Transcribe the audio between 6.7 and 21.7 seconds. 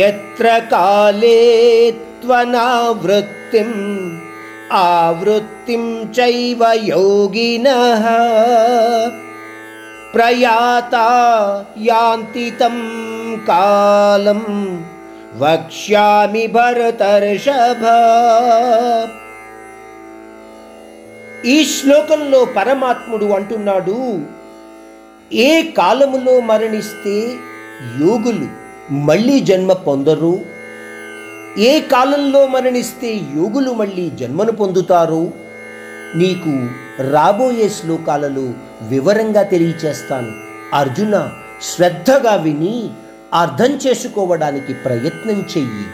యోగిన ప్రయాత యాంతి కాలం వక్ష్యామి భరతర్షభ ఈ